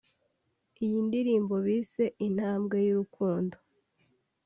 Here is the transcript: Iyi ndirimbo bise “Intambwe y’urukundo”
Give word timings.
Iyi 0.83 0.97
ndirimbo 1.07 1.55
bise 1.65 2.05
“Intambwe 2.25 2.77
y’urukundo” 2.87 3.55